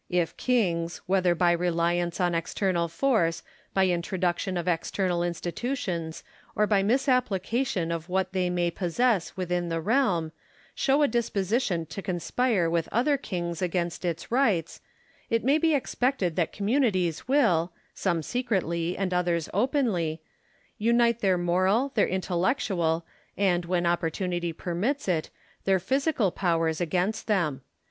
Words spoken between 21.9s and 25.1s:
their intellectual, and, when opportunity permits